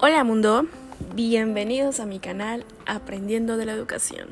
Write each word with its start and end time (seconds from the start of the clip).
Hola 0.00 0.22
mundo, 0.22 0.64
bienvenidos 1.16 1.98
a 1.98 2.06
mi 2.06 2.20
canal 2.20 2.64
Aprendiendo 2.86 3.56
de 3.56 3.66
la 3.66 3.72
Educación. 3.72 4.28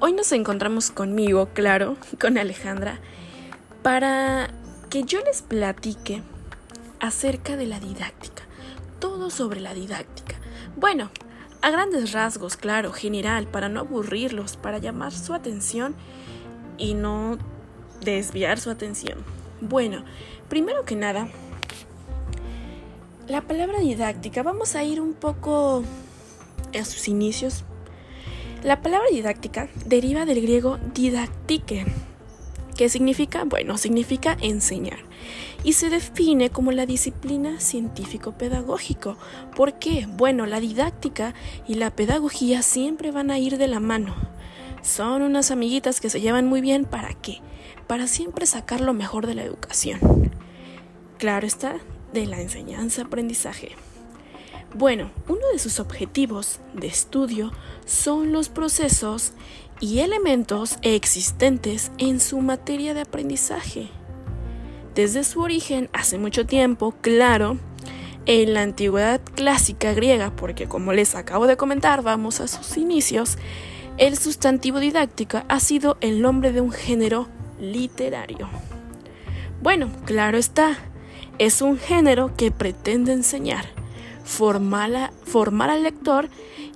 Hoy 0.00 0.12
nos 0.12 0.32
encontramos 0.32 0.90
conmigo, 0.90 1.48
claro, 1.54 1.96
con 2.20 2.36
Alejandra, 2.36 3.00
para 3.82 4.50
que 4.90 5.04
yo 5.04 5.20
les 5.22 5.40
platique 5.40 6.22
acerca 7.00 7.56
de 7.56 7.64
la 7.64 7.80
didáctica, 7.80 8.42
todo 8.98 9.30
sobre 9.30 9.60
la 9.60 9.72
didáctica. 9.72 10.36
Bueno, 10.76 11.10
a 11.62 11.70
grandes 11.70 12.12
rasgos, 12.12 12.58
claro, 12.58 12.92
general, 12.92 13.46
para 13.46 13.70
no 13.70 13.80
aburrirlos, 13.80 14.58
para 14.58 14.76
llamar 14.76 15.12
su 15.12 15.32
atención 15.32 15.94
y 16.76 16.92
no 16.92 17.38
desviar 18.02 18.60
su 18.60 18.68
atención. 18.68 19.24
Bueno, 19.62 20.04
primero 20.50 20.84
que 20.84 20.96
nada, 20.96 21.28
la 23.28 23.42
palabra 23.42 23.80
didáctica, 23.80 24.42
vamos 24.42 24.74
a 24.74 24.84
ir 24.84 25.00
un 25.00 25.12
poco 25.12 25.84
a 26.78 26.84
sus 26.84 27.08
inicios. 27.08 27.64
La 28.62 28.80
palabra 28.80 29.06
didáctica 29.12 29.68
deriva 29.84 30.24
del 30.24 30.40
griego 30.40 30.78
didactike, 30.94 31.84
que 32.76 32.88
significa, 32.88 33.44
bueno, 33.44 33.76
significa 33.76 34.36
enseñar, 34.40 35.00
y 35.62 35.74
se 35.74 35.90
define 35.90 36.48
como 36.48 36.72
la 36.72 36.86
disciplina 36.86 37.60
científico-pedagógico. 37.60 39.18
¿Por 39.54 39.74
qué? 39.78 40.06
Bueno, 40.08 40.46
la 40.46 40.58
didáctica 40.58 41.34
y 41.66 41.74
la 41.74 41.90
pedagogía 41.90 42.62
siempre 42.62 43.10
van 43.10 43.30
a 43.30 43.38
ir 43.38 43.58
de 43.58 43.68
la 43.68 43.80
mano. 43.80 44.14
Son 44.80 45.20
unas 45.20 45.50
amiguitas 45.50 46.00
que 46.00 46.08
se 46.08 46.22
llevan 46.22 46.46
muy 46.46 46.62
bien, 46.62 46.86
¿para 46.86 47.12
qué? 47.12 47.42
Para 47.86 48.06
siempre 48.06 48.46
sacar 48.46 48.80
lo 48.80 48.94
mejor 48.94 49.26
de 49.26 49.34
la 49.34 49.42
educación. 49.42 50.30
Claro 51.18 51.46
está, 51.46 51.78
de 52.12 52.26
la 52.26 52.40
enseñanza-aprendizaje. 52.40 53.72
Bueno, 54.74 55.10
uno 55.28 55.48
de 55.52 55.58
sus 55.58 55.80
objetivos 55.80 56.60
de 56.74 56.88
estudio 56.88 57.52
son 57.86 58.32
los 58.32 58.48
procesos 58.48 59.32
y 59.80 60.00
elementos 60.00 60.76
existentes 60.82 61.90
en 61.98 62.20
su 62.20 62.40
materia 62.40 62.92
de 62.94 63.02
aprendizaje. 63.02 63.88
Desde 64.94 65.24
su 65.24 65.40
origen, 65.40 65.88
hace 65.92 66.18
mucho 66.18 66.44
tiempo, 66.44 66.94
claro, 67.00 67.56
en 68.26 68.52
la 68.52 68.62
antigüedad 68.62 69.20
clásica 69.34 69.94
griega, 69.94 70.34
porque 70.36 70.68
como 70.68 70.92
les 70.92 71.14
acabo 71.14 71.46
de 71.46 71.56
comentar, 71.56 72.02
vamos 72.02 72.40
a 72.40 72.48
sus 72.48 72.76
inicios, 72.76 73.38
el 73.96 74.18
sustantivo 74.18 74.80
didáctica 74.80 75.46
ha 75.48 75.60
sido 75.60 75.96
el 76.00 76.20
nombre 76.20 76.52
de 76.52 76.60
un 76.60 76.72
género 76.72 77.26
literario. 77.58 78.48
Bueno, 79.62 79.90
claro 80.04 80.36
está, 80.36 80.78
es 81.38 81.62
un 81.62 81.78
género 81.78 82.32
que 82.36 82.50
pretende 82.50 83.12
enseñar, 83.12 83.66
formar, 84.24 85.12
formar 85.24 85.70
al 85.70 85.82
lector 85.82 86.28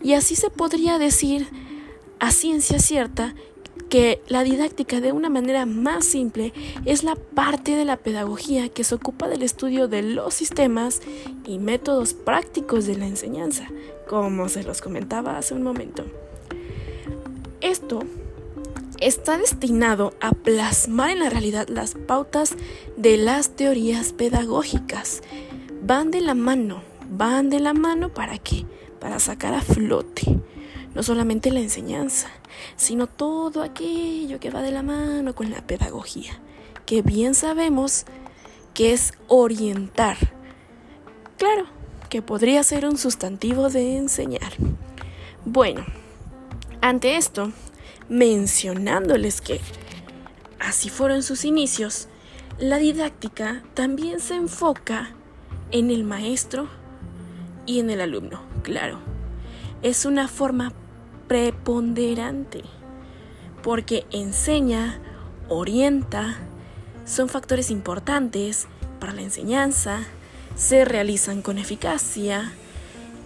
y 0.03 0.15
así 0.15 0.37
se 0.37 0.51
podría 0.51 0.99
decir 0.99 1.49
a 2.21 2.31
ciencia 2.31 2.79
cierta 2.79 3.35
que 3.89 4.23
la 4.27 4.43
didáctica 4.43 5.01
de 5.01 5.13
una 5.13 5.29
manera 5.29 5.67
más 5.67 6.07
simple 6.07 6.53
es 6.87 7.05
la 7.05 7.15
parte 7.15 7.77
de 7.77 7.85
la 7.85 7.99
pedagogía 7.99 8.69
que 8.69 8.85
se 8.85 8.95
ocupa 8.95 9.29
del 9.29 9.43
estudio 9.43 9.87
de 9.87 10.03
los 10.03 10.33
sistemas 10.33 11.03
y 11.45 11.59
métodos 11.59 12.15
prácticos 12.15 12.87
de 12.87 12.97
la 12.97 13.07
enseñanza, 13.07 13.69
como 14.09 14.49
se 14.49 14.63
los 14.63 14.81
comentaba 14.81 15.37
hace 15.37 15.53
un 15.53 15.63
momento. 15.63 16.05
Esto 17.61 18.01
está 19.07 19.39
destinado 19.39 20.15
a 20.21 20.33
plasmar 20.33 21.11
en 21.11 21.21
la 21.21 21.31
realidad 21.31 21.69
las 21.69 21.95
pautas 21.95 22.55
de 22.97 23.17
las 23.17 23.51
teorías 23.51 24.13
pedagógicas. 24.13 25.23
Van 25.83 26.11
de 26.11 26.21
la 26.21 26.35
mano, 26.35 26.83
van 27.11 27.51
de 27.51 27.61
la 27.61 27.75
mano 27.75 28.13
para 28.13 28.39
qué? 28.39 28.67
Para 29.01 29.19
sacar 29.19 29.55
a 29.55 29.61
flote 29.61 30.41
no 30.95 31.03
solamente 31.03 31.51
la 31.51 31.61
enseñanza, 31.61 32.29
sino 32.77 33.07
todo 33.07 33.63
aquello 33.63 34.41
que 34.41 34.51
va 34.51 34.63
de 34.63 34.73
la 34.73 34.83
mano 34.83 35.35
con 35.35 35.51
la 35.51 35.67
pedagogía, 35.67 36.41
que 36.87 37.03
bien 37.03 37.35
sabemos 37.35 38.05
que 38.75 38.93
es 38.93 39.15
orientar. 39.29 40.17
Claro, 41.39 41.67
que 42.09 42.23
podría 42.23 42.63
ser 42.63 42.87
un 42.87 42.99
sustantivo 42.99 43.71
de 43.71 43.97
enseñar. 43.97 44.53
Bueno, 45.45 45.85
ante 46.81 47.17
esto, 47.17 47.53
mencionándoles 48.09 49.41
que 49.41 49.61
así 50.59 50.89
fueron 50.89 51.23
sus 51.23 51.45
inicios, 51.45 52.09
la 52.59 52.79
didáctica 52.79 53.63
también 53.75 54.21
se 54.21 54.35
enfoca 54.35 55.11
en 55.71 55.91
el 55.91 56.05
maestro 56.05 56.69
y 57.67 57.81
en 57.81 57.91
el 57.91 58.01
alumno, 58.01 58.43
claro. 58.63 58.99
Es 59.83 60.05
una 60.05 60.29
forma 60.29 60.73
preponderante 61.29 62.63
porque 63.63 64.05
enseña, 64.11 65.01
orienta, 65.49 66.37
son 67.05 67.29
factores 67.29 67.71
importantes 67.71 68.67
para 69.01 69.13
la 69.13 69.23
enseñanza, 69.23 70.01
se 70.55 70.85
realizan 70.85 71.43
con 71.43 71.59
eficacia 71.59 72.53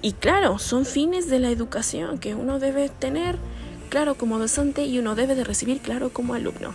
y 0.03 0.13
claro, 0.13 0.59
son 0.59 0.87
fines 0.87 1.29
de 1.29 1.41
la 1.41 1.51
educación 1.51 2.19
que 2.19 2.35
uno 2.35 2.59
debe 2.59 2.89
tener 2.89 3.39
claro 3.87 4.17
como 4.17 4.39
docente 4.39 4.85
y 4.85 4.99
uno 4.99 5.15
debe 5.15 5.35
de 5.35 5.45
recibir 5.45 5.81
claro 5.81 6.11
como 6.11 6.35
alumno. 6.35 6.75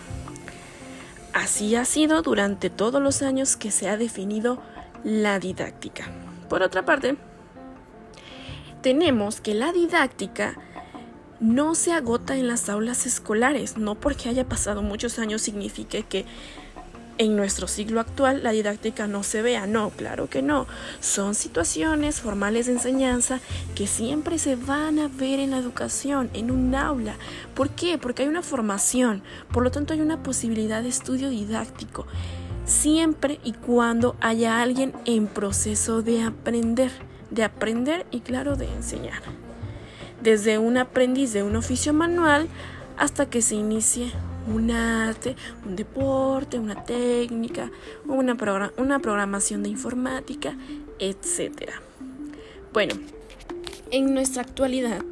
Así 1.34 1.76
ha 1.76 1.86
sido 1.86 2.22
durante 2.22 2.70
todos 2.70 3.02
los 3.02 3.22
años 3.22 3.56
que 3.56 3.72
se 3.72 3.88
ha 3.88 3.98
definido 3.98 4.62
la 5.04 5.40
didáctica. 5.40 6.10
Por 6.50 6.62
otra 6.62 6.84
parte, 6.84 7.16
tenemos 8.82 9.40
que 9.40 9.54
la 9.54 9.72
didáctica 9.72 10.58
no 11.40 11.74
se 11.74 11.94
agota 11.94 12.36
en 12.36 12.48
las 12.48 12.70
aulas 12.70 13.06
escolares, 13.06 13.78
no 13.78 13.96
porque 13.96 14.30
haya 14.30 14.48
pasado 14.48 14.82
muchos 14.84 15.18
años 15.18 15.42
signifique 15.42 16.04
que 16.04 16.26
en 17.22 17.36
nuestro 17.36 17.68
siglo 17.68 18.00
actual 18.00 18.42
la 18.42 18.50
didáctica 18.50 19.06
no 19.06 19.22
se 19.22 19.44
vea. 19.44 19.68
No, 19.68 19.92
claro 19.92 20.28
que 20.28 20.42
no. 20.42 20.66
Son 21.02 21.36
situaciones 21.36 22.20
formales 22.20 22.66
de 22.66 22.72
enseñanza 22.72 23.40
que 23.76 23.86
siempre 23.86 24.40
se 24.40 24.56
van 24.56 24.98
a 24.98 25.08
ver 25.08 25.40
en 25.40 25.52
la 25.52 25.60
educación, 25.60 26.32
en 26.34 26.50
un 26.50 26.74
aula. 26.74 27.14
¿Por 27.54 27.70
qué? 27.70 28.00
Porque 28.00 28.24
hay 28.24 28.28
una 28.28 28.42
formación, 28.42 29.22
por 29.52 29.62
lo 29.62 29.70
tanto 29.70 29.94
hay 29.94 30.02
una 30.02 30.24
posibilidad 30.24 30.82
de 30.82 30.90
estudio 30.90 31.30
didáctico. 31.30 32.08
Siempre 32.66 33.40
y 33.44 33.54
cuando 33.54 34.16
haya 34.20 34.60
alguien 34.60 34.92
en 35.06 35.28
proceso 35.28 36.02
de 36.02 36.24
aprender, 36.24 36.90
de 37.30 37.44
aprender 37.44 38.08
y 38.10 38.22
claro, 38.22 38.56
de 38.56 38.66
enseñar. 38.74 39.22
Desde 40.24 40.58
un 40.58 40.76
aprendiz 40.76 41.34
de 41.34 41.44
un 41.44 41.56
oficio 41.56 41.94
manual 41.94 42.48
hasta 42.98 43.28
que 43.28 43.44
se 43.44 43.54
inicie 43.54 44.12
un 44.48 44.72
arte, 44.72 45.36
un 45.66 45.76
deporte, 45.76 46.60
una 46.60 46.84
técnica, 46.84 47.72
una, 48.06 48.36
programación 48.36 49.64
de 49.64 49.70
informática, 49.70 50.56
etc. 51.00 51.72
Bueno, 52.74 52.96
en 53.92 54.14
nuestra 54.14 54.44
actualidad, 54.44 55.04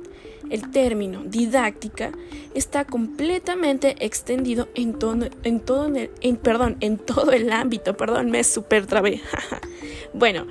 el 0.49 0.71
término 0.71 1.23
didáctica 1.25 2.11
está 2.55 2.85
completamente 2.85 4.03
extendido 4.03 4.67
en 4.73 4.97
todo, 4.97 5.27
en 5.43 5.59
todo 5.59 5.85
el, 5.95 6.37
perdón, 6.37 6.77
en 6.79 6.97
todo 6.97 7.31
el 7.31 7.51
ámbito, 7.51 7.95
perdón, 7.95 8.31
me 8.31 8.43
super 8.43 8.85
trabé. 8.87 9.21
bueno, 10.13 10.47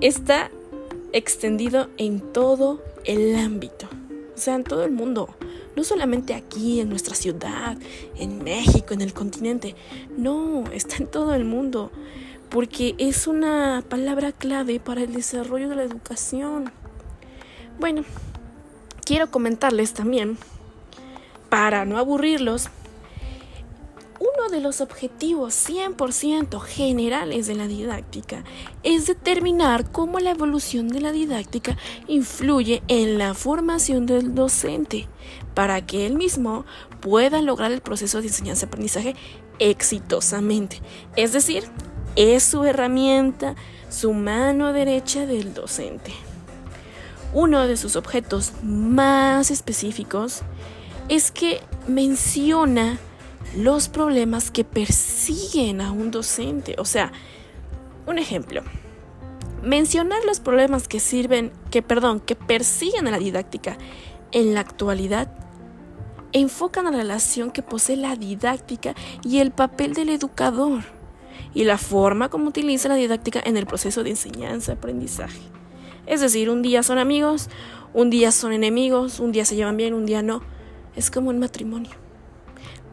está 0.00 0.50
extendido 1.12 1.90
en 1.98 2.20
todo 2.32 2.82
el 3.04 3.36
ámbito, 3.36 3.88
o 4.34 4.38
sea, 4.38 4.54
en 4.54 4.64
todo 4.64 4.84
el 4.84 4.92
mundo 4.92 5.28
no 5.76 5.84
solamente 5.84 6.34
aquí, 6.34 6.80
en 6.80 6.88
nuestra 6.88 7.14
ciudad, 7.14 7.76
en 8.16 8.42
México, 8.44 8.94
en 8.94 9.00
el 9.00 9.12
continente, 9.12 9.74
no, 10.16 10.64
está 10.72 10.96
en 10.96 11.06
todo 11.06 11.34
el 11.34 11.44
mundo, 11.44 11.90
porque 12.50 12.94
es 12.98 13.26
una 13.26 13.82
palabra 13.88 14.32
clave 14.32 14.80
para 14.80 15.02
el 15.02 15.12
desarrollo 15.12 15.68
de 15.68 15.76
la 15.76 15.84
educación. 15.84 16.70
Bueno, 17.80 18.04
quiero 19.04 19.30
comentarles 19.30 19.94
también, 19.94 20.36
para 21.48 21.84
no 21.84 21.98
aburrirlos, 21.98 22.68
de 24.52 24.60
los 24.60 24.80
objetivos 24.80 25.54
100% 25.68 26.60
generales 26.60 27.48
de 27.48 27.56
la 27.56 27.66
didáctica 27.66 28.44
es 28.84 29.06
determinar 29.06 29.90
cómo 29.90 30.20
la 30.20 30.30
evolución 30.30 30.88
de 30.88 31.00
la 31.00 31.10
didáctica 31.10 31.76
influye 32.06 32.82
en 32.86 33.18
la 33.18 33.34
formación 33.34 34.06
del 34.06 34.34
docente 34.36 35.08
para 35.54 35.84
que 35.84 36.06
él 36.06 36.14
mismo 36.14 36.64
pueda 37.00 37.42
lograr 37.42 37.72
el 37.72 37.80
proceso 37.80 38.20
de 38.20 38.28
enseñanza-aprendizaje 38.28 39.16
exitosamente. 39.58 40.80
Es 41.16 41.32
decir, 41.32 41.64
es 42.14 42.44
su 42.44 42.62
herramienta, 42.64 43.56
su 43.90 44.12
mano 44.12 44.72
derecha 44.72 45.26
del 45.26 45.54
docente. 45.54 46.12
Uno 47.32 47.66
de 47.66 47.78
sus 47.78 47.96
objetos 47.96 48.52
más 48.62 49.50
específicos 49.50 50.42
es 51.08 51.32
que 51.32 51.60
menciona 51.88 52.98
los 53.56 53.88
problemas 53.88 54.50
que 54.50 54.64
persiguen 54.64 55.80
a 55.80 55.92
un 55.92 56.10
docente. 56.10 56.74
O 56.78 56.84
sea, 56.84 57.12
un 58.06 58.18
ejemplo. 58.18 58.62
Mencionar 59.62 60.24
los 60.24 60.40
problemas 60.40 60.88
que 60.88 61.00
sirven, 61.00 61.52
que 61.70 61.82
perdón, 61.82 62.20
que 62.20 62.34
persiguen 62.34 63.06
a 63.06 63.10
la 63.10 63.18
didáctica 63.18 63.78
en 64.32 64.54
la 64.54 64.60
actualidad 64.60 65.30
enfocan 66.32 66.86
a 66.86 66.90
la 66.90 66.98
relación 66.98 67.50
que 67.50 67.62
posee 67.62 67.96
la 67.96 68.16
didáctica 68.16 68.94
y 69.22 69.38
el 69.38 69.50
papel 69.50 69.94
del 69.94 70.08
educador 70.08 70.82
y 71.54 71.64
la 71.64 71.78
forma 71.78 72.28
como 72.28 72.48
utiliza 72.48 72.88
la 72.88 72.94
didáctica 72.94 73.40
en 73.44 73.56
el 73.56 73.66
proceso 73.66 74.02
de 74.02 74.10
enseñanza-aprendizaje. 74.10 75.40
Es 76.06 76.20
decir, 76.20 76.50
un 76.50 76.62
día 76.62 76.82
son 76.82 76.98
amigos, 76.98 77.48
un 77.92 78.10
día 78.10 78.32
son 78.32 78.52
enemigos, 78.52 79.20
un 79.20 79.32
día 79.32 79.44
se 79.44 79.56
llevan 79.56 79.76
bien, 79.76 79.94
un 79.94 80.06
día 80.06 80.22
no. 80.22 80.42
Es 80.96 81.10
como 81.10 81.30
un 81.30 81.38
matrimonio. 81.38 82.01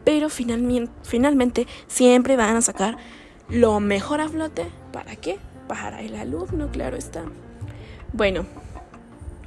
Pero 0.04 0.28
finalmente, 0.30 1.66
siempre 1.86 2.36
van 2.36 2.56
a 2.56 2.62
sacar 2.62 2.96
lo 3.48 3.80
mejor 3.80 4.20
a 4.20 4.28
flote. 4.28 4.66
¿Para 4.92 5.16
qué? 5.16 5.38
Para 5.68 6.02
el 6.02 6.14
alumno, 6.16 6.70
claro 6.70 6.96
está. 6.96 7.24
Bueno, 8.12 8.46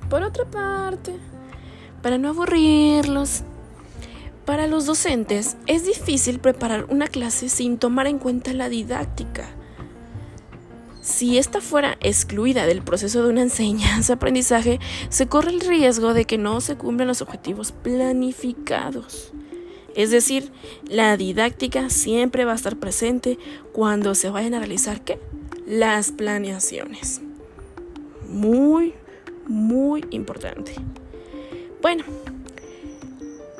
por 0.09 0.23
otra 0.23 0.45
parte, 0.45 1.15
para 2.01 2.17
no 2.17 2.29
aburrirlos, 2.29 3.43
para 4.45 4.67
los 4.67 4.85
docentes 4.85 5.57
es 5.67 5.85
difícil 5.85 6.39
preparar 6.39 6.85
una 6.89 7.07
clase 7.07 7.49
sin 7.49 7.77
tomar 7.77 8.07
en 8.07 8.19
cuenta 8.19 8.53
la 8.53 8.69
didáctica. 8.69 9.47
Si 11.01 11.37
esta 11.37 11.59
fuera 11.59 11.97
excluida 11.99 12.65
del 12.65 12.81
proceso 12.81 13.23
de 13.23 13.29
una 13.29 13.41
enseñanza-aprendizaje, 13.41 14.79
se 15.09 15.27
corre 15.27 15.51
el 15.51 15.59
riesgo 15.59 16.13
de 16.13 16.25
que 16.25 16.37
no 16.37 16.61
se 16.61 16.77
cumplan 16.77 17.09
los 17.09 17.21
objetivos 17.21 17.73
planificados. 17.73 19.33
Es 19.95 20.11
decir, 20.11 20.51
la 20.87 21.17
didáctica 21.17 21.89
siempre 21.89 22.45
va 22.45 22.53
a 22.53 22.55
estar 22.55 22.77
presente 22.77 23.37
cuando 23.71 24.15
se 24.15 24.29
vayan 24.29 24.53
a 24.55 24.59
realizar 24.59 25.01
¿qué? 25.01 25.19
las 25.67 26.11
planeaciones. 26.11 27.21
Muy, 28.27 28.93
muy 29.47 30.05
importante. 30.09 30.73
Bueno, 31.81 32.03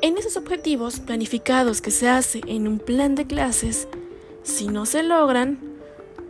en 0.00 0.18
esos 0.18 0.36
objetivos 0.36 1.00
planificados 1.00 1.80
que 1.80 1.90
se 1.90 2.08
hace 2.08 2.40
en 2.46 2.66
un 2.66 2.78
plan 2.78 3.14
de 3.14 3.26
clases, 3.26 3.88
si 4.42 4.68
no 4.68 4.86
se 4.86 5.02
logran, 5.02 5.58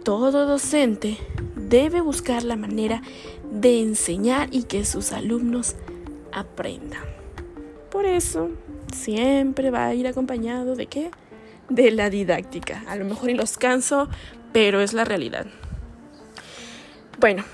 todo 0.04 0.46
docente 0.46 1.16
debe 1.56 2.00
buscar 2.00 2.44
la 2.44 2.56
manera 2.56 3.02
de 3.50 3.80
enseñar 3.80 4.48
y 4.52 4.64
que 4.64 4.84
sus 4.84 5.12
alumnos 5.12 5.76
aprendan. 6.30 7.02
Por 7.90 8.06
eso, 8.06 8.50
siempre 8.94 9.70
va 9.70 9.87
a 9.87 9.94
ir 9.94 10.06
acompañado 10.06 10.76
de 10.76 10.87
qué? 10.87 11.11
De 11.69 11.91
la 11.91 12.08
didáctica. 12.08 12.82
A 12.87 12.96
lo 12.96 13.05
mejor 13.05 13.31
y 13.31 13.35
los 13.35 13.58
canso, 13.58 14.08
pero 14.52 14.81
es 14.81 14.93
la 14.93 15.05
realidad. 15.05 15.46
Bueno, 17.19 17.44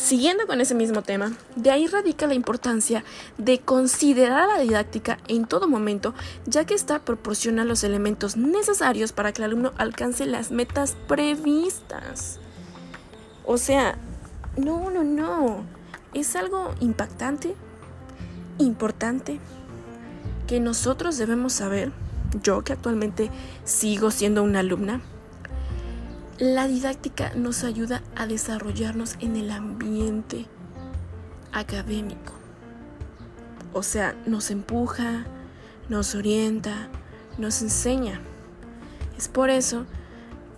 Siguiendo 0.00 0.46
con 0.46 0.62
ese 0.62 0.74
mismo 0.74 1.02
tema, 1.02 1.32
de 1.56 1.70
ahí 1.70 1.86
radica 1.86 2.26
la 2.26 2.32
importancia 2.32 3.04
de 3.36 3.58
considerar 3.58 4.48
la 4.48 4.58
didáctica 4.58 5.18
en 5.28 5.44
todo 5.44 5.68
momento, 5.68 6.14
ya 6.46 6.64
que 6.64 6.72
esta 6.72 7.00
proporciona 7.00 7.66
los 7.66 7.84
elementos 7.84 8.36
necesarios 8.36 9.12
para 9.12 9.32
que 9.32 9.42
el 9.42 9.46
alumno 9.50 9.72
alcance 9.76 10.24
las 10.24 10.52
metas 10.52 10.96
previstas. 11.06 12.40
O 13.44 13.58
sea, 13.58 13.98
no, 14.56 14.90
no, 14.90 15.04
no. 15.04 15.64
Es 16.14 16.34
algo 16.34 16.74
impactante, 16.80 17.54
importante, 18.58 19.38
que 20.50 20.58
nosotros 20.58 21.16
debemos 21.16 21.52
saber, 21.52 21.92
yo 22.42 22.64
que 22.64 22.72
actualmente 22.72 23.30
sigo 23.62 24.10
siendo 24.10 24.42
una 24.42 24.58
alumna, 24.58 25.00
la 26.40 26.66
didáctica 26.66 27.32
nos 27.36 27.62
ayuda 27.62 28.02
a 28.16 28.26
desarrollarnos 28.26 29.14
en 29.20 29.36
el 29.36 29.52
ambiente 29.52 30.46
académico. 31.52 32.32
O 33.72 33.84
sea, 33.84 34.16
nos 34.26 34.50
empuja, 34.50 35.24
nos 35.88 36.16
orienta, 36.16 36.88
nos 37.38 37.62
enseña. 37.62 38.20
Es 39.16 39.28
por 39.28 39.50
eso 39.50 39.86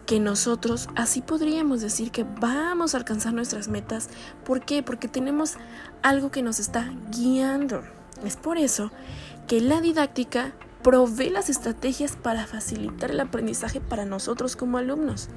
que 0.06 0.20
nosotros 0.20 0.88
así 0.96 1.20
podríamos 1.20 1.82
decir 1.82 2.12
que 2.12 2.24
vamos 2.24 2.94
a 2.94 2.96
alcanzar 2.96 3.34
nuestras 3.34 3.68
metas. 3.68 4.08
¿Por 4.46 4.64
qué? 4.64 4.82
Porque 4.82 5.08
tenemos 5.08 5.56
algo 6.00 6.30
que 6.30 6.40
nos 6.40 6.60
está 6.60 6.90
guiando. 7.10 7.82
Es 8.24 8.36
por 8.36 8.56
eso 8.56 8.90
que 9.52 9.60
la 9.60 9.82
didáctica 9.82 10.54
provee 10.82 11.28
las 11.28 11.50
estrategias 11.50 12.16
para 12.16 12.46
facilitar 12.46 13.10
el 13.10 13.20
aprendizaje 13.20 13.82
para 13.82 14.06
nosotros 14.06 14.56
como 14.56 14.78
alumnos. 14.78 15.28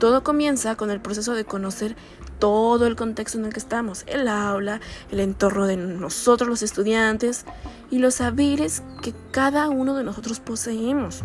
Todo 0.00 0.24
comienza 0.24 0.74
con 0.74 0.90
el 0.90 1.00
proceso 1.00 1.34
de 1.34 1.44
conocer 1.44 1.94
todo 2.40 2.88
el 2.88 2.96
contexto 2.96 3.38
en 3.38 3.44
el 3.44 3.52
que 3.52 3.60
estamos, 3.60 4.02
el 4.08 4.26
aula, 4.26 4.80
el 5.12 5.20
entorno 5.20 5.68
de 5.68 5.76
nosotros 5.76 6.48
los 6.50 6.62
estudiantes 6.62 7.44
y 7.88 7.98
los 7.98 8.14
saberes 8.14 8.82
que 9.00 9.14
cada 9.30 9.68
uno 9.68 9.94
de 9.94 10.02
nosotros 10.02 10.40
poseemos. 10.40 11.22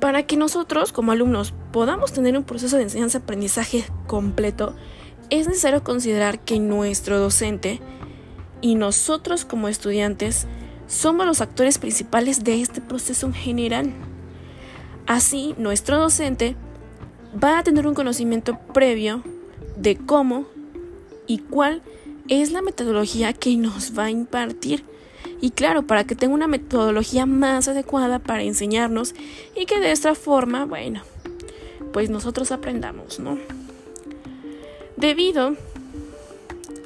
Para 0.00 0.24
que 0.24 0.36
nosotros 0.36 0.90
como 0.90 1.12
alumnos 1.12 1.54
podamos 1.70 2.12
tener 2.12 2.36
un 2.36 2.42
proceso 2.42 2.76
de 2.76 2.82
enseñanza-aprendizaje 2.82 3.84
completo, 4.08 4.74
es 5.30 5.46
necesario 5.46 5.84
considerar 5.84 6.40
que 6.40 6.58
nuestro 6.58 7.20
docente 7.20 7.80
y 8.66 8.74
nosotros 8.74 9.44
como 9.44 9.68
estudiantes 9.68 10.48
somos 10.88 11.24
los 11.24 11.40
actores 11.40 11.78
principales 11.78 12.42
de 12.42 12.60
este 12.60 12.80
proceso 12.80 13.28
en 13.28 13.32
general. 13.32 13.92
Así, 15.06 15.54
nuestro 15.56 16.00
docente 16.00 16.56
va 17.40 17.60
a 17.60 17.62
tener 17.62 17.86
un 17.86 17.94
conocimiento 17.94 18.58
previo 18.74 19.22
de 19.76 19.96
cómo 19.96 20.46
y 21.28 21.38
cuál 21.38 21.80
es 22.26 22.50
la 22.50 22.60
metodología 22.60 23.32
que 23.32 23.56
nos 23.56 23.96
va 23.96 24.06
a 24.06 24.10
impartir. 24.10 24.82
Y 25.40 25.50
claro, 25.52 25.86
para 25.86 26.02
que 26.02 26.16
tenga 26.16 26.34
una 26.34 26.48
metodología 26.48 27.24
más 27.24 27.68
adecuada 27.68 28.18
para 28.18 28.42
enseñarnos 28.42 29.14
y 29.54 29.66
que 29.66 29.78
de 29.78 29.92
esta 29.92 30.16
forma, 30.16 30.64
bueno, 30.64 31.02
pues 31.92 32.10
nosotros 32.10 32.50
aprendamos, 32.50 33.20
¿no? 33.20 33.38
Debido 34.96 35.54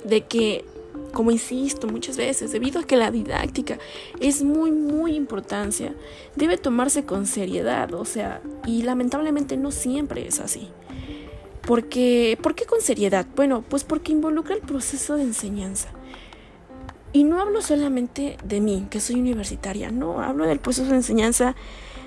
de 0.05 0.27
que 0.27 0.67
como 1.11 1.31
insisto 1.31 1.87
muchas 1.87 2.17
veces, 2.17 2.53
debido 2.53 2.81
a 2.81 2.85
que 2.85 2.97
la 2.97 3.11
didáctica 3.11 3.79
es 4.21 4.43
muy, 4.43 4.71
muy 4.71 5.15
importancia, 5.15 5.95
debe 6.37 6.57
tomarse 6.57 7.05
con 7.05 7.27
seriedad, 7.27 7.93
o 7.95 8.05
sea, 8.05 8.41
y 8.67 8.83
lamentablemente 8.83 9.57
no 9.57 9.71
siempre 9.71 10.27
es 10.27 10.41
así. 10.41 10.69
Porque, 11.67 12.39
¿Por 12.43 12.55
qué 12.55 12.65
con 12.65 12.81
seriedad? 12.81 13.27
Bueno, 13.37 13.63
pues 13.69 13.85
porque 13.85 14.13
involucra 14.13 14.55
el 14.55 14.63
proceso 14.63 15.17
de 15.17 15.23
enseñanza. 15.23 15.89
Y 17.13 17.25
no 17.25 17.41
hablo 17.41 17.61
solamente 17.61 18.37
de 18.45 18.61
mí, 18.61 18.87
que 18.89 19.01
soy 19.01 19.17
universitaria, 19.17 19.91
no, 19.91 20.21
hablo 20.21 20.47
del 20.47 20.61
proceso 20.61 20.91
de 20.91 20.97
enseñanza 20.97 21.57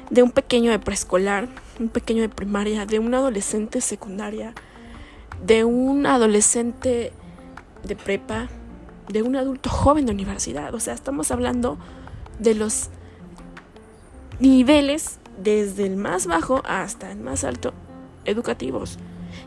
de 0.10 0.24
un 0.24 0.32
pequeño 0.32 0.72
de 0.72 0.80
preescolar, 0.80 1.50
un 1.80 1.90
pequeño 1.90 2.22
de 2.22 2.30
primaria, 2.30 2.86
de 2.86 3.00
un 3.00 3.14
adolescente 3.14 3.82
secundaria, 3.82 4.54
de 5.46 5.64
un 5.66 6.06
adolescente 6.06 7.12
de 7.84 7.96
prepa, 7.96 8.48
de 9.10 9.22
un 9.22 9.36
adulto 9.36 9.70
joven 9.70 10.06
de 10.06 10.12
universidad. 10.12 10.74
O 10.74 10.80
sea, 10.80 10.94
estamos 10.94 11.32
hablando 11.32 11.78
de 12.40 12.56
los 12.56 12.90
niveles 14.40 15.20
desde 15.42 15.86
el 15.86 15.96
más 15.98 16.28
bajo 16.28 16.62
hasta 16.66 17.12
el 17.12 17.20
más 17.20 17.44
alto 17.44 17.74
educativos 18.26 18.98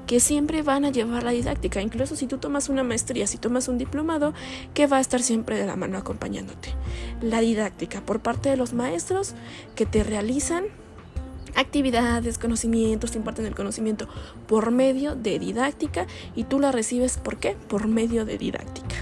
que 0.06 0.20
siempre 0.20 0.62
van 0.62 0.84
a 0.84 0.90
llevar 0.90 1.22
la 1.22 1.30
didáctica, 1.30 1.80
incluso 1.80 2.16
si 2.16 2.26
tú 2.26 2.38
tomas 2.38 2.68
una 2.68 2.82
maestría, 2.82 3.26
si 3.26 3.38
tomas 3.38 3.68
un 3.68 3.78
diplomado, 3.78 4.34
que 4.74 4.86
va 4.86 4.98
a 4.98 5.00
estar 5.00 5.22
siempre 5.22 5.56
de 5.58 5.66
la 5.66 5.76
mano 5.76 5.98
acompañándote. 5.98 6.70
La 7.20 7.40
didáctica 7.40 8.00
por 8.00 8.20
parte 8.20 8.48
de 8.50 8.56
los 8.56 8.72
maestros 8.72 9.34
que 9.74 9.86
te 9.86 10.04
realizan 10.04 10.64
actividades, 11.54 12.38
conocimientos, 12.38 13.12
te 13.12 13.18
imparten 13.18 13.46
el 13.46 13.54
conocimiento 13.54 14.08
por 14.46 14.70
medio 14.70 15.16
de 15.16 15.38
didáctica 15.38 16.06
y 16.34 16.44
tú 16.44 16.60
la 16.60 16.70
recibes, 16.70 17.16
¿por 17.16 17.38
qué? 17.38 17.56
Por 17.68 17.88
medio 17.88 18.24
de 18.24 18.38
didáctica. 18.38 18.96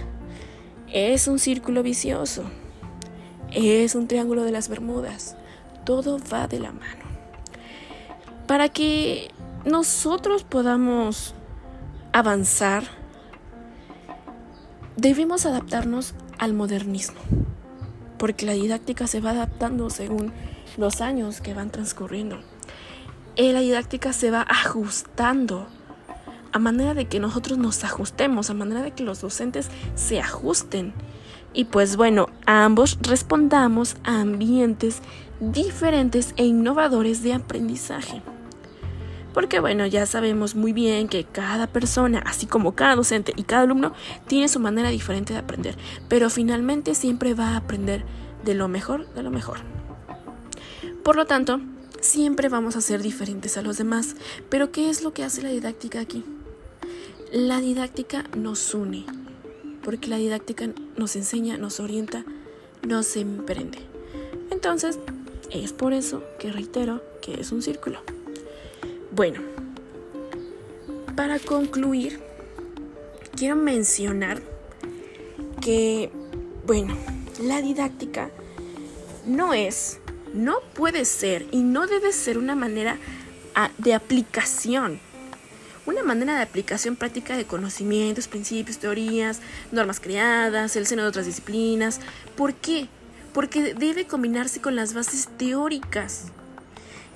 Es 0.93 1.29
un 1.29 1.39
círculo 1.39 1.83
vicioso. 1.83 2.45
Es 3.53 3.95
un 3.95 4.09
triángulo 4.09 4.45
de 4.45 4.53
las 4.53 4.69
Bermudas. 4.69 5.37
Todo 5.85 6.19
va 6.33 6.49
de 6.49 6.61
la 6.61 6.73
mano. 6.73 7.05
Para 8.47 8.69
que 8.69 9.31
nosotros 9.65 10.45
podamos 10.45 11.35
avanzar, 12.13 12.85
debemos 14.97 15.47
adaptarnos 15.47 16.15
al 16.39 16.53
modernismo, 16.53 17.21
porque 18.19 18.47
la 18.47 18.53
didáctica 18.53 19.07
se 19.07 19.21
va 19.21 19.31
adaptando 19.31 19.91
según 19.91 20.33
los 20.77 21.01
años 21.01 21.41
que 21.41 21.55
van 21.55 21.71
transcurriendo. 21.71 22.41
Y 23.37 23.53
la 23.53 23.61
didáctica 23.61 24.13
se 24.13 24.31
va 24.31 24.43
ajustando 24.43 25.67
a 26.55 26.61
manera 26.61 26.95
de 26.95 27.07
que 27.07 27.19
nosotros 27.19 27.59
nos 27.59 27.83
ajustemos, 27.83 28.49
a 28.49 28.55
manera 28.55 28.81
de 28.81 28.93
que 28.93 29.03
los 29.03 29.21
docentes 29.21 29.71
se 29.97 30.21
ajusten. 30.21 30.95
Y 31.53 31.65
pues 31.65 31.97
bueno, 31.97 32.29
ambos 32.47 32.97
respondamos 33.03 33.97
a 34.05 34.21
ambientes 34.21 35.01
diferentes 35.41 36.33
e 36.37 36.45
innovadores 36.45 37.25
de 37.25 37.35
aprendizaje. 37.35 38.23
Porque 39.35 39.59
bueno, 39.59 39.85
ya 39.87 40.07
sabemos 40.07 40.55
muy 40.55 40.73
bien 40.73 41.09
que 41.09 41.25
cada 41.25 41.67
persona, 41.67 42.23
así 42.25 42.47
como 42.47 42.77
cada 42.77 42.95
docente 42.95 43.33
y 43.35 43.43
cada 43.43 43.63
alumno, 43.63 43.93
tiene 44.29 44.47
su 44.47 44.61
manera 44.61 44.91
diferente 44.91 45.33
de 45.33 45.41
aprender. 45.41 45.77
Pero 46.09 46.31
finalmente 46.31 46.95
siempre 46.95 47.35
va 47.35 47.49
a 47.49 47.57
aprender 47.57 48.05
de 48.45 48.55
lo 48.55 48.69
mejor 48.69 49.13
de 49.15 49.25
lo 49.25 49.33
mejor. 49.33 49.59
Por 51.03 51.17
lo 51.17 51.27
tanto, 51.27 51.61
siempre 52.01 52.49
vamos 52.49 52.77
a 52.77 52.81
ser 52.81 53.03
diferentes 53.03 53.57
a 53.57 53.63
los 53.63 53.77
demás. 53.77 54.15
Pero 54.51 54.71
¿qué 54.71 54.89
es 54.89 55.03
lo 55.03 55.13
que 55.13 55.25
hace 55.25 55.43
la 55.43 55.49
didáctica 55.49 55.99
aquí? 55.99 56.25
La 57.35 57.59
didáctica 57.59 58.23
nos 58.37 58.75
une, 58.75 59.05
porque 59.83 60.07
la 60.07 60.19
didáctica 60.19 60.69
nos 60.97 61.17
enseña, 61.17 61.59
nos 61.59 61.81
orienta, 61.81 62.25
nos 62.87 63.17
emprende. 63.17 63.79
Entonces, 64.53 65.01
es 65.51 65.73
por 65.73 65.95
eso 65.95 66.23
que 66.39 66.53
reitero 66.53 67.03
que 67.21 67.41
es 67.41 67.51
un 67.51 67.61
círculo. 67.61 67.99
Bueno, 69.11 69.41
para 71.17 71.41
concluir, 71.41 72.21
quiero 73.37 73.57
mencionar 73.57 74.41
que, 75.61 76.13
bueno, 76.69 76.97
la 77.43 77.61
didáctica 77.61 78.31
no 79.27 79.55
es, 79.55 79.99
no 80.33 80.61
puede 80.75 81.05
ser 81.05 81.49
y 81.51 81.65
no 81.65 81.89
debe 81.89 82.13
ser 82.13 82.39
una 82.39 82.55
manera 82.55 82.97
de 83.79 83.93
aplicación. 83.93 85.01
Una 85.87 86.03
manera 86.03 86.37
de 86.37 86.43
aplicación 86.43 86.97
práctica 86.97 87.37
de 87.37 87.45
conocimientos, 87.45 88.27
principios, 88.27 88.79
teorías, 88.79 89.41
normas 89.71 90.01
creadas, 90.01 90.77
el 90.77 90.87
seno 90.87 91.03
de 91.03 91.09
otras 91.09 91.27
disciplinas. 91.27 92.01
¿Por 92.37 92.55
qué? 92.55 92.89
Porque 93.35 93.75
debe 93.75 94.07
combinarse 94.07 94.61
con 94.61 94.77
las 94.77 94.95
bases 94.95 95.29
teóricas 95.37 96.27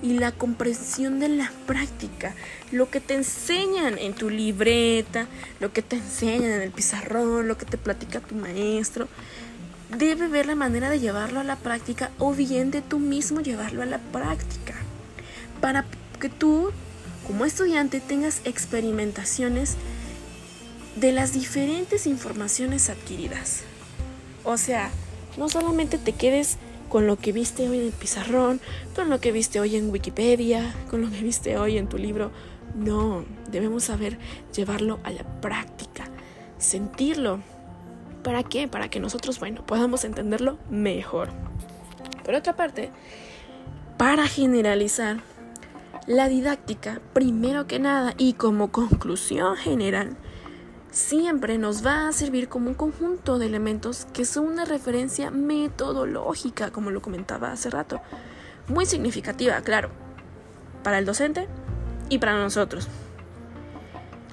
y 0.01 0.13
la 0.13 0.31
comprensión 0.31 1.19
de 1.19 1.29
la 1.29 1.51
práctica, 1.65 2.33
lo 2.71 2.89
que 2.89 3.01
te 3.01 3.15
enseñan 3.15 3.97
en 3.97 4.13
tu 4.13 4.29
libreta, 4.29 5.27
lo 5.59 5.73
que 5.73 5.81
te 5.81 5.97
enseñan 5.97 6.51
en 6.51 6.61
el 6.61 6.71
pizarrón, 6.71 7.47
lo 7.47 7.57
que 7.57 7.65
te 7.65 7.77
platica 7.77 8.19
tu 8.19 8.35
maestro, 8.35 9.07
debe 9.97 10.27
ver 10.27 10.45
la 10.45 10.55
manera 10.55 10.89
de 10.89 10.99
llevarlo 10.99 11.39
a 11.39 11.43
la 11.43 11.55
práctica 11.55 12.11
o 12.19 12.33
bien 12.33 12.71
de 12.71 12.81
tú 12.81 12.99
mismo 12.99 13.41
llevarlo 13.41 13.81
a 13.81 13.85
la 13.85 13.97
práctica, 13.97 14.75
para 15.59 15.85
que 16.19 16.29
tú, 16.29 16.71
como 17.29 17.45
estudiante, 17.45 17.99
tengas 17.99 18.41
experimentaciones 18.43 19.75
de 20.95 21.11
las 21.11 21.31
diferentes 21.31 22.07
informaciones 22.07 22.89
adquiridas. 22.89 23.61
O 24.43 24.57
sea, 24.57 24.89
no 25.37 25.47
solamente 25.47 25.99
te 25.99 26.13
quedes 26.13 26.57
con 26.89 27.05
lo 27.05 27.17
que 27.17 27.31
viste 27.31 27.69
hoy 27.69 27.77
en 27.77 27.85
el 27.85 27.91
pizarrón, 27.91 28.59
con 28.95 29.11
lo 29.11 29.21
que 29.21 29.31
viste 29.31 29.59
hoy 29.59 29.75
en 29.75 29.91
Wikipedia, 29.91 30.73
con 30.89 31.03
lo 31.03 31.11
que 31.11 31.21
viste 31.21 31.55
hoy 31.59 31.77
en 31.77 31.87
tu 31.87 31.99
libro. 31.99 32.31
No, 32.73 33.23
debemos 33.51 33.83
saber 33.83 34.17
llevarlo 34.55 34.99
a 35.03 35.11
la 35.11 35.23
práctica, 35.39 36.05
sentirlo. 36.57 37.41
¿Para 38.23 38.41
qué? 38.41 38.67
Para 38.67 38.89
que 38.89 38.99
nosotros, 38.99 39.39
bueno, 39.39 39.63
podamos 39.67 40.03
entenderlo 40.03 40.57
mejor. 40.71 41.29
Por 42.25 42.33
otra 42.33 42.55
parte, 42.55 42.89
para 43.97 44.27
generalizar, 44.27 45.21
la 46.09 46.27
didáctica, 46.27 47.01
primero 47.13 47.67
que 47.67 47.77
nada 47.77 48.15
y 48.17 48.33
como 48.33 48.71
conclusión 48.71 49.55
general, 49.55 50.17
siempre 50.89 51.59
nos 51.59 51.85
va 51.85 52.07
a 52.07 52.11
servir 52.13 52.49
como 52.49 52.69
un 52.69 52.73
conjunto 52.73 53.37
de 53.37 53.45
elementos 53.45 54.07
que 54.11 54.25
son 54.25 54.47
una 54.47 54.65
referencia 54.65 55.29
metodológica, 55.29 56.71
como 56.71 56.89
lo 56.89 57.03
comentaba 57.03 57.51
hace 57.51 57.69
rato. 57.69 58.01
Muy 58.67 58.87
significativa, 58.87 59.61
claro, 59.61 59.91
para 60.81 60.97
el 60.97 61.05
docente 61.05 61.47
y 62.09 62.17
para 62.17 62.39
nosotros. 62.39 62.87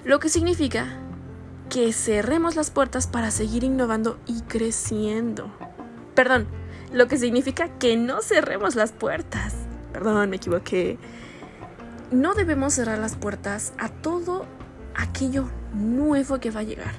Lo 0.02 0.18
que 0.18 0.30
significa 0.30 0.98
que 1.68 1.92
cerremos 1.92 2.56
las 2.56 2.70
puertas 2.70 3.06
para 3.06 3.30
seguir 3.30 3.64
innovando 3.64 4.18
y 4.26 4.40
creciendo. 4.48 5.52
Perdón, 6.14 6.46
lo 6.90 7.06
que 7.06 7.18
significa 7.18 7.68
que 7.78 7.98
no 7.98 8.22
cerremos 8.22 8.76
las 8.76 8.92
puertas. 8.92 9.56
Perdón, 9.92 10.30
me 10.30 10.36
equivoqué. 10.36 10.98
No 12.10 12.34
debemos 12.34 12.74
cerrar 12.74 12.98
las 12.98 13.16
puertas 13.16 13.72
a 13.78 13.88
todo 13.88 14.46
aquello 14.94 15.48
nuevo 15.74 16.38
que 16.38 16.50
va 16.50 16.60
a 16.60 16.64
llegar. 16.64 16.94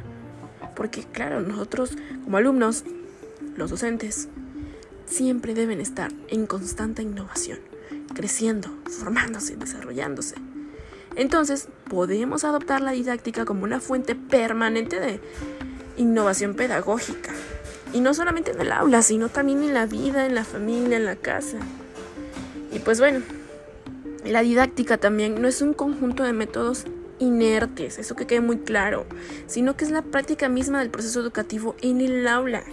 Porque 0.75 1.03
claro, 1.03 1.41
nosotros 1.41 1.97
como 2.23 2.37
alumnos, 2.37 2.83
los 3.55 3.69
docentes, 3.69 4.27
siempre 5.05 5.53
deben 5.53 5.79
estar 5.79 6.11
en 6.27 6.45
constante 6.45 7.01
innovación, 7.01 7.59
creciendo, 8.13 8.69
formándose, 8.85 9.55
desarrollándose. 9.55 10.35
Entonces, 11.15 11.69
podemos 11.89 12.43
adoptar 12.43 12.81
la 12.81 12.91
didáctica 12.91 13.45
como 13.45 13.63
una 13.63 13.79
fuente 13.79 14.13
permanente 14.13 14.99
de 14.99 15.21
innovación 15.95 16.53
pedagógica. 16.53 17.31
Y 17.93 18.01
no 18.01 18.13
solamente 18.13 18.51
en 18.51 18.59
el 18.61 18.71
aula, 18.71 19.01
sino 19.01 19.29
también 19.29 19.63
en 19.63 19.73
la 19.73 19.85
vida, 19.85 20.25
en 20.25 20.35
la 20.35 20.43
familia, 20.43 20.97
en 20.97 21.05
la 21.05 21.15
casa. 21.15 21.57
Y 22.71 22.79
pues 22.79 22.99
bueno, 22.99 23.21
la 24.25 24.41
didáctica 24.41 24.97
también 24.97 25.41
no 25.41 25.47
es 25.47 25.61
un 25.61 25.73
conjunto 25.73 26.23
de 26.23 26.33
métodos 26.33 26.85
inertes, 27.19 27.97
eso 27.97 28.15
que 28.15 28.27
quede 28.27 28.41
muy 28.41 28.57
claro, 28.57 29.05
sino 29.47 29.75
que 29.75 29.85
es 29.85 29.91
la 29.91 30.01
práctica 30.01 30.49
misma 30.49 30.79
del 30.79 30.89
proceso 30.89 31.19
educativo 31.19 31.75
en 31.81 32.01
el 32.01 32.27
aula. 32.27 32.63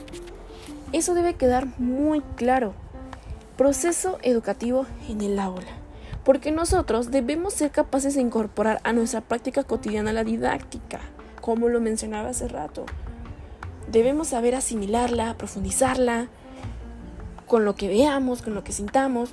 Eso 0.92 1.14
debe 1.14 1.34
quedar 1.34 1.66
muy 1.78 2.20
claro. 2.36 2.74
Proceso 3.56 4.18
educativo 4.22 4.86
en 5.08 5.20
el 5.20 5.38
aula. 5.38 5.66
Porque 6.24 6.52
nosotros 6.52 7.10
debemos 7.10 7.54
ser 7.54 7.70
capaces 7.70 8.14
de 8.14 8.20
incorporar 8.20 8.80
a 8.84 8.92
nuestra 8.92 9.20
práctica 9.20 9.64
cotidiana 9.64 10.12
la 10.12 10.24
didáctica, 10.24 11.00
como 11.40 11.68
lo 11.68 11.80
mencionaba 11.80 12.30
hace 12.30 12.48
rato. 12.48 12.86
Debemos 13.90 14.28
saber 14.28 14.54
asimilarla, 14.54 15.36
profundizarla, 15.36 16.28
con 17.46 17.64
lo 17.64 17.74
que 17.74 17.88
veamos, 17.88 18.42
con 18.42 18.54
lo 18.54 18.64
que 18.64 18.72
sintamos. 18.72 19.30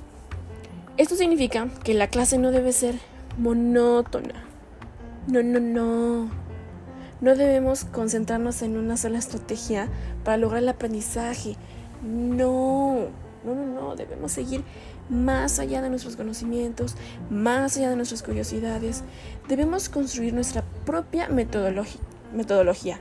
Esto 0.98 1.16
significa 1.16 1.68
que 1.84 1.94
la 1.94 2.08
clase 2.08 2.36
no 2.38 2.50
debe 2.50 2.72
ser 2.72 2.96
monótona, 3.38 4.44
no, 5.26 5.42
no, 5.42 5.60
no. 5.60 6.30
No 7.20 7.36
debemos 7.36 7.84
concentrarnos 7.84 8.62
en 8.62 8.76
una 8.76 8.96
sola 8.96 9.18
estrategia 9.18 9.88
para 10.24 10.36
lograr 10.36 10.64
el 10.64 10.68
aprendizaje. 10.68 11.56
No, 12.02 13.06
no, 13.44 13.54
no, 13.54 13.66
no. 13.66 13.94
Debemos 13.94 14.32
seguir 14.32 14.64
más 15.08 15.60
allá 15.60 15.80
de 15.80 15.88
nuestros 15.88 16.16
conocimientos, 16.16 16.96
más 17.30 17.76
allá 17.76 17.90
de 17.90 17.96
nuestras 17.96 18.24
curiosidades. 18.24 19.04
Debemos 19.48 19.88
construir 19.88 20.34
nuestra 20.34 20.64
propia 20.84 21.28
metodología. 21.28 22.98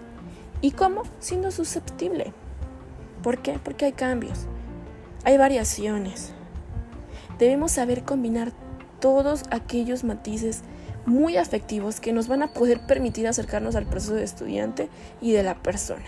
¿Y 0.62 0.72
cómo? 0.72 1.02
Siendo 1.20 1.50
susceptible. 1.50 2.32
¿Por 3.24 3.40
qué? 3.40 3.60
Porque 3.64 3.86
hay 3.86 3.94
cambios, 3.94 4.46
hay 5.24 5.38
variaciones. 5.38 6.34
Debemos 7.40 7.72
saber 7.72 8.04
combinar 8.04 8.52
todos 9.00 9.44
aquellos 9.52 10.04
matices 10.04 10.62
muy 11.06 11.38
afectivos 11.38 12.00
que 12.00 12.14
nos 12.14 12.28
van 12.28 12.44
a 12.44 12.54
poder 12.54 12.86
permitir 12.86 13.28
acercarnos 13.28 13.76
al 13.76 13.88
proceso 13.88 14.14
de 14.14 14.24
estudiante 14.24 14.90
y 15.20 15.32
de 15.32 15.44
la 15.44 15.56
persona. 15.56 16.06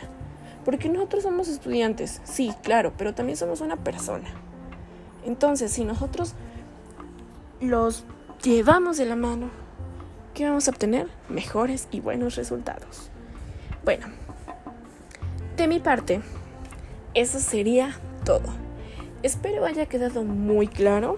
Porque 0.63 0.89
nosotros 0.89 1.24
somos 1.24 1.48
estudiantes, 1.48 2.22
sí, 2.24 2.53
claro, 2.62 2.94
pero 2.98 3.13
también 3.13 3.38
somos 3.38 3.62
una 3.62 3.77
persona. 3.77 4.30
Entonces, 5.25 5.72
si 5.72 5.84
nosotros 5.84 6.36
los 7.60 8.06
llevamos 8.44 8.98
de 8.98 9.06
la 9.06 9.15
mano, 9.15 9.50
¿qué 10.34 10.46
vamos 10.46 10.68
a 10.68 10.72
obtener? 10.72 11.08
Mejores 11.30 11.88
y 11.92 12.00
buenos 12.00 12.36
resultados. 12.36 13.10
Bueno, 13.84 14.08
de 15.58 15.68
mi 15.68 15.80
parte, 15.80 16.22
eso 17.13 17.39
sería 17.39 17.96
todo. 18.25 18.62
Espero 19.24 19.65
haya 19.65 19.88
quedado 19.88 20.24
muy 20.24 20.68
claro. 20.68 21.18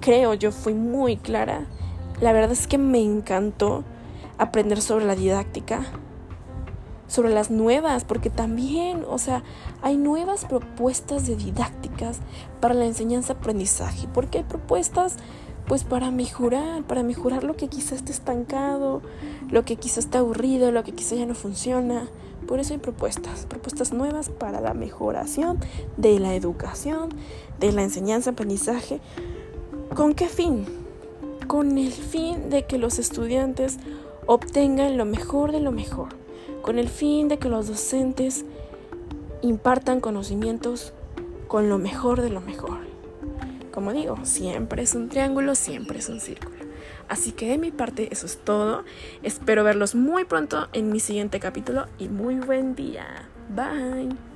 Creo 0.00 0.34
yo 0.34 0.52
fui 0.52 0.72
muy 0.72 1.16
clara 1.16 1.66
la 2.20 2.32
verdad 2.32 2.50
es 2.50 2.66
que 2.66 2.78
me 2.78 3.00
encantó 3.00 3.84
aprender 4.38 4.80
sobre 4.80 5.04
la 5.04 5.14
didáctica, 5.14 5.84
sobre 7.06 7.30
las 7.30 7.50
nuevas, 7.50 8.04
porque 8.04 8.28
también, 8.28 9.04
o 9.08 9.18
sea, 9.18 9.44
hay 9.82 9.96
nuevas 9.96 10.44
propuestas 10.44 11.26
de 11.28 11.36
didácticas 11.36 12.18
para 12.60 12.74
la 12.74 12.86
enseñanza-aprendizaje, 12.86 14.08
porque 14.12 14.38
hay 14.38 14.44
propuestas 14.44 15.16
pues 15.68 15.84
para 15.84 16.10
mejorar, 16.10 16.82
para 16.84 17.02
mejorar 17.02 17.44
lo 17.44 17.54
que 17.54 17.68
quizás 17.68 17.92
esté 17.98 18.10
estancado, 18.10 19.02
lo 19.50 19.64
que 19.64 19.76
quizás 19.76 19.98
está 19.98 20.18
aburrido, 20.20 20.72
lo 20.72 20.82
que 20.82 20.92
quizás 20.92 21.18
ya 21.18 21.26
no 21.26 21.34
funciona. 21.34 22.08
Por 22.48 22.58
eso 22.58 22.72
hay 22.72 22.80
propuestas, 22.80 23.46
propuestas 23.46 23.92
nuevas 23.92 24.30
para 24.30 24.60
la 24.60 24.74
mejoración 24.74 25.60
de 25.96 26.18
la 26.18 26.34
educación, 26.34 27.10
de 27.60 27.70
la 27.70 27.84
enseñanza-aprendizaje. 27.84 29.00
¿Con 29.94 30.14
qué 30.14 30.28
fin? 30.28 30.66
con 31.48 31.78
el 31.78 31.92
fin 31.92 32.50
de 32.50 32.66
que 32.66 32.76
los 32.76 32.98
estudiantes 32.98 33.78
obtengan 34.26 34.98
lo 34.98 35.06
mejor 35.06 35.50
de 35.50 35.60
lo 35.60 35.72
mejor, 35.72 36.10
con 36.60 36.78
el 36.78 36.88
fin 36.88 37.26
de 37.28 37.38
que 37.38 37.48
los 37.48 37.66
docentes 37.66 38.44
impartan 39.40 40.00
conocimientos 40.00 40.92
con 41.48 41.70
lo 41.70 41.78
mejor 41.78 42.20
de 42.20 42.28
lo 42.28 42.42
mejor. 42.42 42.80
Como 43.72 43.92
digo, 43.92 44.18
siempre 44.24 44.82
es 44.82 44.94
un 44.94 45.08
triángulo, 45.08 45.54
siempre 45.54 46.00
es 46.00 46.10
un 46.10 46.20
círculo. 46.20 46.57
Así 47.08 47.32
que 47.32 47.48
de 47.48 47.58
mi 47.58 47.70
parte 47.70 48.08
eso 48.10 48.26
es 48.26 48.38
todo. 48.38 48.84
Espero 49.22 49.64
verlos 49.64 49.94
muy 49.94 50.24
pronto 50.24 50.68
en 50.72 50.92
mi 50.92 51.00
siguiente 51.00 51.40
capítulo 51.40 51.86
y 51.98 52.08
muy 52.08 52.36
buen 52.36 52.74
día. 52.74 53.28
Bye. 53.48 54.27